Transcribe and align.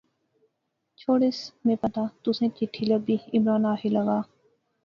چھوڑیس، 1.01 1.37
میں 1.65 1.75
پتہ، 1.83 2.03
تسیں 2.23 2.49
چٹھی 2.57 2.83
لبی، 2.89 3.17
عمران 3.37 3.63
آخنے 3.73 3.89
لاغآ 3.95 4.19